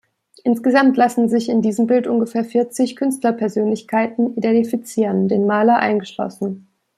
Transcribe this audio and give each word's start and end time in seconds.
Insgesamt 0.43 0.97
lassen 0.97 1.29
sich 1.29 1.47
in 1.47 1.61
diesem 1.61 1.85
Bild 1.85 2.07
ungefähr 2.07 2.43
vierzig 2.43 2.95
Künstlerpersönlichkeiten 2.95 4.35
identifizieren, 4.35 5.27
den 5.27 5.45
Maler 5.45 5.77
eingeschlossen. 5.77 6.67